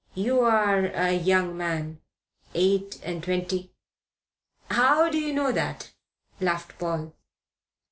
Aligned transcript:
You 0.15 0.39
are 0.39 0.85
a 0.87 1.11
young 1.13 1.55
man, 1.55 2.01
eight 2.55 2.99
and 3.03 3.23
twenty" 3.23 3.75
"How 4.71 5.09
do 5.11 5.19
you 5.19 5.31
know 5.31 5.51
that?" 5.51 5.91
laughed 6.39 6.79
Paul. 6.79 7.13